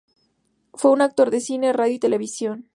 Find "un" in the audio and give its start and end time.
0.89-1.01